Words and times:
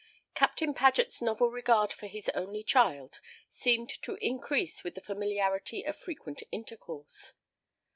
Captain 0.33 0.73
Paget's 0.73 1.21
novel 1.21 1.51
regard 1.51 1.93
for 1.93 2.07
his 2.07 2.27
only 2.29 2.63
child 2.63 3.19
seemed 3.47 3.91
to 4.01 4.15
increase 4.19 4.83
with 4.83 4.95
the 4.95 4.99
familiarity 4.99 5.83
of 5.85 5.95
frequent 5.95 6.41
intercourse. 6.51 7.33